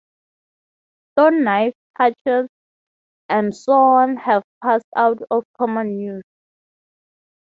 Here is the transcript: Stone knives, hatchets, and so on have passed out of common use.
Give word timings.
Stone 1.11 1.43
knives, 1.43 1.75
hatchets, 1.95 2.49
and 3.29 3.55
so 3.55 3.73
on 3.73 4.17
have 4.17 4.41
passed 4.63 4.87
out 4.95 5.19
of 5.29 5.43
common 5.59 5.99
use. 5.99 6.23